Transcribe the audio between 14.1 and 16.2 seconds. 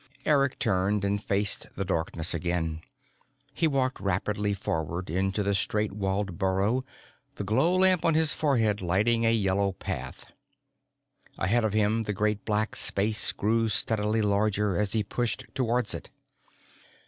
larger as he pushed towards it.